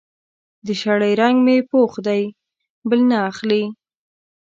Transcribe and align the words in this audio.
د 0.65 0.67
شړۍ 0.81 1.13
رنګ 1.21 1.37
مې 1.45 1.57
پوخ 1.69 1.93
دی؛ 2.07 2.23
بل 2.89 2.99
نه 3.09 3.17
اخلي. 3.29 3.63